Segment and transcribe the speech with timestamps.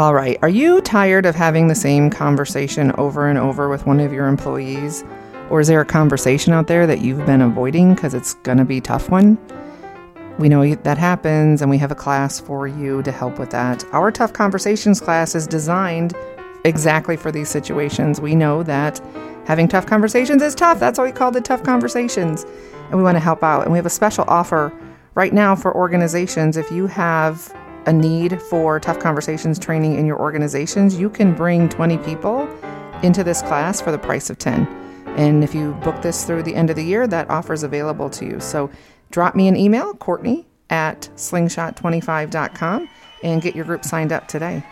[0.00, 0.38] All right.
[0.40, 4.28] Are you tired of having the same conversation over and over with one of your
[4.28, 5.04] employees?
[5.50, 8.64] Or is there a conversation out there that you've been avoiding because it's going to
[8.64, 9.36] be a tough one?
[10.38, 13.84] We know that happens, and we have a class for you to help with that.
[13.92, 16.16] Our Tough Conversations class is designed
[16.64, 18.22] exactly for these situations.
[18.22, 19.02] We know that
[19.44, 20.80] having tough conversations is tough.
[20.80, 22.46] That's why we called it Tough Conversations.
[22.88, 23.64] And we want to help out.
[23.64, 24.72] And we have a special offer
[25.14, 26.56] right now for organizations.
[26.56, 27.54] If you have
[27.86, 32.48] a need for tough conversations training in your organizations, you can bring 20 people
[33.02, 34.66] into this class for the price of 10.
[35.16, 38.10] And if you book this through the end of the year, that offer is available
[38.10, 38.40] to you.
[38.40, 38.70] So
[39.10, 42.88] drop me an email, Courtney at slingshot25.com,
[43.22, 44.62] and get your group signed up today.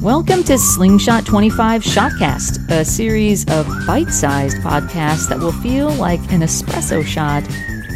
[0.00, 6.20] Welcome to Slingshot 25 Shotcast, a series of bite sized podcasts that will feel like
[6.30, 7.42] an espresso shot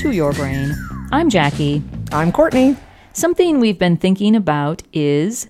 [0.00, 0.74] to your brain.
[1.10, 1.82] I'm Jackie.
[2.12, 2.76] I'm Courtney.
[3.14, 5.48] Something we've been thinking about is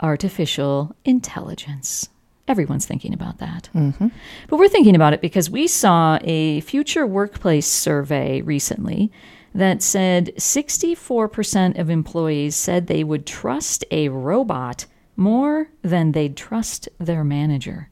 [0.00, 2.08] artificial intelligence.
[2.48, 3.68] Everyone's thinking about that.
[3.76, 4.08] Mm-hmm.
[4.48, 9.12] But we're thinking about it because we saw a future workplace survey recently
[9.54, 16.88] that said 64% of employees said they would trust a robot more than they'd trust
[16.98, 17.88] their manager.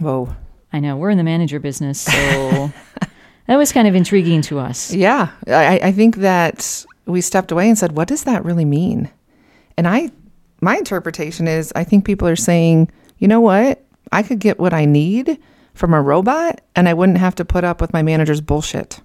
[0.00, 0.34] Whoa.
[0.72, 2.72] I know, we're in the manager business, so
[3.46, 4.92] that was kind of intriguing to us.
[4.92, 5.30] Yeah.
[5.46, 9.10] I, I think that we stepped away and said, what does that really mean?
[9.76, 10.10] And I,
[10.60, 13.84] my interpretation is I think people are saying, you know what?
[14.12, 15.38] I could get what I need
[15.74, 19.00] from a robot and I wouldn't have to put up with my manager's bullshit.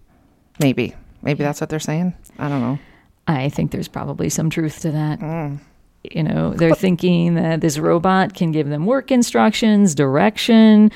[0.60, 0.96] Maybe.
[1.22, 2.14] Maybe that's what they're saying.
[2.40, 2.80] I don't know.
[3.28, 5.20] I think there's probably some truth to that.
[5.20, 5.60] Mm.
[6.04, 10.92] You know, they're thinking that this robot can give them work instructions, direction,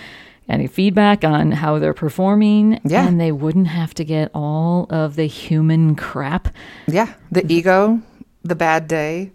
[0.47, 3.07] any feedback on how they're performing, Yeah.
[3.07, 6.49] and they wouldn't have to get all of the human crap.
[6.87, 7.13] Yeah.
[7.31, 7.51] The mm-hmm.
[7.51, 8.01] ego,
[8.43, 9.31] the bad day,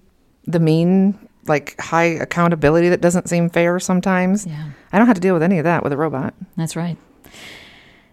[0.47, 4.47] the mean, like high accountability that doesn't seem fair sometimes.
[4.47, 4.71] Yeah.
[4.93, 6.35] I don't have to deal with any of that with a robot.
[6.57, 6.97] That's right.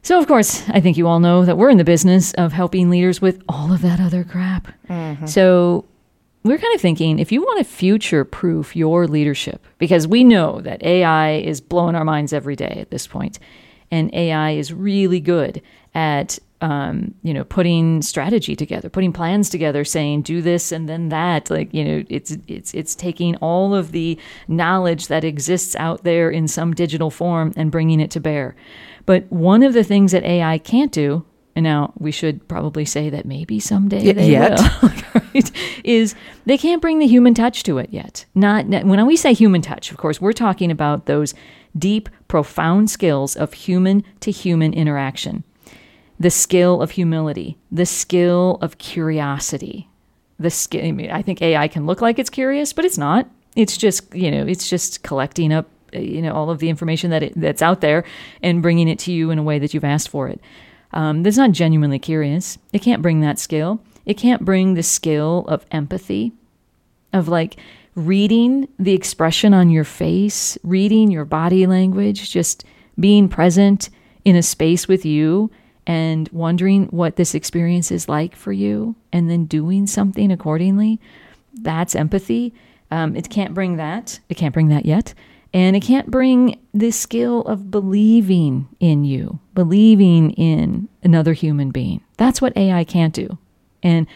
[0.02, 2.90] So, of course, I think you all know that we're in the business of helping
[2.90, 4.69] leaders with all of that other crap.
[4.90, 5.25] Mm-hmm.
[5.25, 5.86] So,
[6.47, 10.62] we're kind of thinking if you want to future proof your leadership, because we know
[10.62, 13.40] that AI is blowing our minds every day at this point,
[13.91, 15.62] and AI is really good
[15.96, 21.09] at um, you know putting strategy together, putting plans together, saying do this and then
[21.09, 21.50] that.
[21.50, 26.30] Like you know, it's it's it's taking all of the knowledge that exists out there
[26.30, 28.56] in some digital form and bringing it to bear.
[29.06, 31.25] But one of the things that AI can't do,
[31.57, 34.59] and now we should probably say that maybe someday Y- they yet.
[34.84, 35.51] will, right,
[35.84, 36.13] is
[36.45, 38.25] they can't bring the human touch to it yet.
[38.35, 41.34] Not when we say human touch, of course, we're talking about those
[41.75, 45.44] deep, profound skills of human to human interaction.
[46.19, 49.89] The skill of humility, the skill of curiosity,
[50.39, 50.85] the skill.
[50.85, 53.28] I, mean, I think AI can look like it's curious, but it's not.
[53.56, 57.09] It's just you know, it's just collecting up uh, you know all of the information
[57.09, 58.03] that it, that's out there
[58.44, 60.39] and bringing it to you in a way that you've asked for it.
[60.94, 62.58] Um, that's not genuinely curious.
[62.74, 63.81] It can't bring that skill.
[64.06, 66.31] It can't bring the skill of empathy,
[67.14, 67.58] of like
[67.96, 72.64] reading the expression on your face, reading your body language, just
[73.00, 73.90] being present
[74.24, 75.50] in a space with you
[75.86, 81.00] and wondering what this experience is like for you and then doing something accordingly.
[81.54, 82.54] That's empathy.
[82.92, 84.19] Um, it can't bring that.
[84.30, 85.14] It can't bring that yet.
[85.53, 92.02] And it can't bring the skill of believing in you, believing in another human being.
[92.18, 93.38] That's what AI can't do.
[93.81, 94.07] And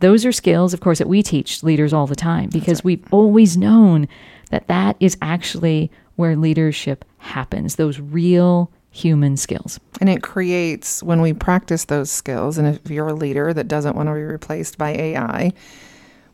[0.00, 3.56] those are skills, of course, that we teach leaders all the time because we've always
[3.56, 4.08] known
[4.50, 9.78] that that is actually where leadership happens, those real human skills.
[10.00, 13.94] And it creates, when we practice those skills, and if you're a leader that doesn't
[13.94, 15.52] want to be replaced by AI,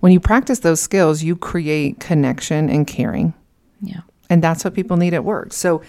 [0.00, 3.34] when you practice those skills, you create connection and caring.
[3.82, 4.00] Yeah.
[4.28, 5.52] And that's what people need at work.
[5.52, 5.82] So,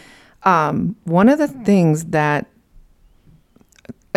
[0.44, 2.46] um, one of the things that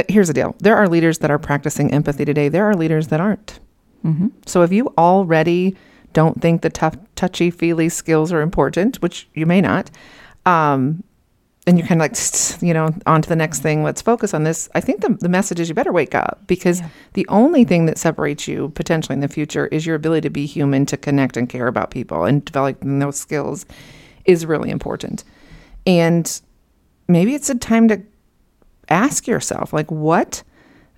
[0.08, 3.20] here's the deal there are leaders that are practicing empathy today, there are leaders that
[3.20, 3.60] aren't.
[4.04, 4.28] Mm-hmm.
[4.46, 5.76] So, if you already
[6.12, 9.90] don't think the tough, touchy feely skills are important, which you may not,
[10.44, 11.04] um,
[11.66, 14.42] and you're kind of like, you know, on to the next thing, let's focus on
[14.44, 14.68] this.
[14.74, 16.88] I think the, the message is you better wake up because Yeah.
[17.12, 20.46] the only thing that separates you potentially in the future is your ability to be
[20.46, 23.66] human, to connect and care about people, and developing those skills
[24.24, 25.24] is really important.
[25.86, 26.40] And
[27.08, 28.02] maybe it's a time to
[28.88, 30.42] ask yourself, like, what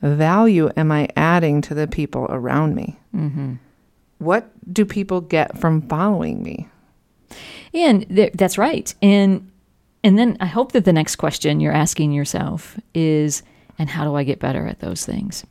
[0.03, 2.99] value am I adding to the people around me?
[3.15, 3.55] Mm-hmm.
[4.19, 6.69] What do people get from following me?
[7.75, 8.95] And th- that's right.
[9.03, 9.51] And
[10.05, 13.43] and then I hope that the next question you're asking yourself is
[13.79, 15.45] and how do I get better at those things?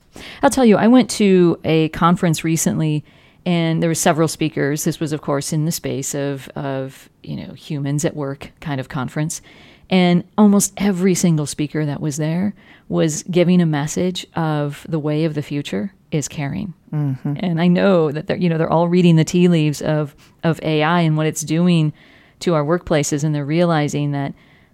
[0.44, 3.04] I'll tell you, I went to a conference recently
[3.46, 4.84] and there were several speakers.
[4.84, 8.80] This was, of course, in the space of of you know humans at work kind
[8.80, 9.42] of conference,
[9.90, 12.54] and almost every single speaker that was there
[12.90, 16.74] was giving a message of the way of the future is caring.
[16.94, 17.34] Mm-hmm.
[17.38, 20.62] And I know that they're you know they're all reading the tea leaves of of
[20.62, 21.94] AI and what it's doing
[22.40, 24.34] to our workplaces, and they're realizing that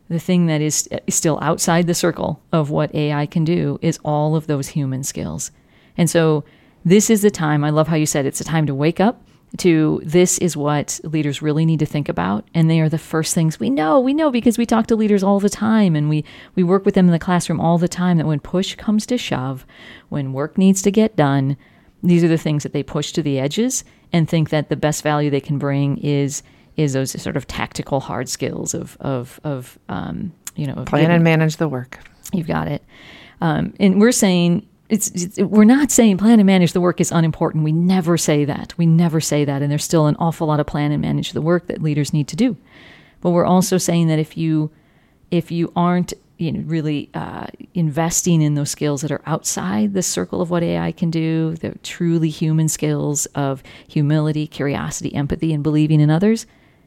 [0.10, 4.36] the thing that is still outside the circle of what AI can do is all
[4.36, 5.52] of those human skills.
[5.98, 6.46] And so
[6.88, 9.22] this is the time, I love how you said it's a time to wake up
[9.58, 13.34] to this is what leaders really need to think about and they are the first
[13.34, 16.26] things we know we know because we talk to leaders all the time and we
[16.56, 19.18] we work with them in the classroom all the time that when push comes to
[19.18, 19.66] shove
[20.10, 21.56] when work needs to get done
[22.04, 25.02] these are the things that they push to the edges and think that the best
[25.02, 26.44] value they can bring is
[26.76, 31.16] is those sort of tactical hard skills of of of um, you know plan getting,
[31.16, 32.00] and manage the work.
[32.34, 32.84] You've got it.
[33.42, 37.12] Um, and we're saying it's, it's, we're not saying plan and manage the work is
[37.12, 37.64] unimportant.
[37.64, 38.78] We never say that.
[38.78, 39.62] We never say that.
[39.62, 42.28] And there's still an awful lot of plan and manage the work that leaders need
[42.30, 42.56] to do.
[43.22, 44.72] But we're also saying that if you
[45.30, 50.04] if you aren't you know, really uh, investing in those skills that are outside the
[50.04, 55.64] circle of what AI can do, the truly human skills of humility, curiosity, empathy, and
[55.64, 56.46] believing in others,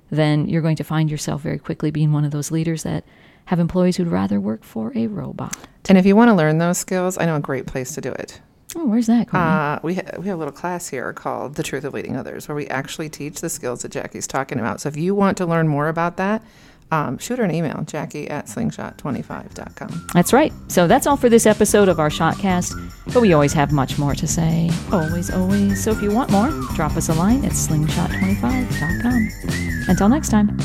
[0.08, 3.04] then you're going to find yourself very quickly being one of those leaders that
[3.50, 5.56] have employees who'd rather work for a robot.
[5.88, 8.12] And if you want to learn those skills, I know a great place to do
[8.12, 8.40] it.
[8.76, 9.34] Oh, where's that?
[9.34, 12.46] Uh, we ha- we have a little class here called "The Truth of Leading Others,"
[12.46, 14.80] where we actually teach the skills that Jackie's talking about.
[14.80, 16.44] So if you want to learn more about that,
[16.92, 20.06] um, shoot her an email, Jackie at slingshot25.com.
[20.14, 20.52] That's right.
[20.68, 22.72] So that's all for this episode of our Shotcast,
[23.12, 24.70] but we always have much more to say.
[24.92, 25.82] Always, always.
[25.82, 29.28] So if you want more, drop us a line at slingshot25.com.
[29.88, 30.56] Until next time.